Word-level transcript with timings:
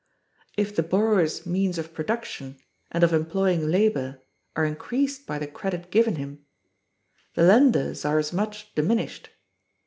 If 0.57 0.75
the 0.75 0.81
borrower's 0.81 1.45
means 1.45 1.77
of 1.77 1.93
production 1.93 2.57
and 2.91 3.03
of 3.03 3.13
employing 3.13 3.67
labor 3.69 4.23
are 4.55 4.65
increased 4.65 5.27
by 5.27 5.37
the 5.37 5.45
credit 5.45 5.91
given 5.91 6.15
him, 6.15 6.43
the 7.35 7.43
lender's 7.43 8.03
are 8.03 8.17
as 8.17 8.33
much 8.33 8.73
diminished. 8.73 9.29